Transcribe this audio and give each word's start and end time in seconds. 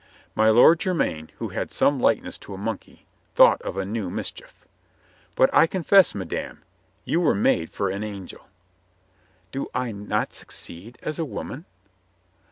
My 0.33 0.49
Lord 0.49 0.79
Jermyn, 0.79 1.29
who 1.37 1.49
had 1.49 1.71
some 1.71 1.99
likeness 1.99 2.39
to 2.39 2.55
a 2.55 2.57
monkey, 2.57 3.05
thought 3.35 3.61
of 3.61 3.77
a 3.77 3.85
new 3.85 4.09
mis 4.09 4.31
chief. 4.31 4.65
"But 5.35 5.53
I 5.53 5.67
confess, 5.67 6.15
madame, 6.15 6.63
you 7.05 7.21
were 7.21 7.35
made 7.35 7.69
for 7.69 7.89
an 7.91 8.03
angel." 8.03 8.47
"Do 9.51 9.67
I 9.75 9.91
not 9.91 10.33
succeed 10.33 10.97
as 11.03 11.19
a 11.19 11.23
woman?" 11.23 11.65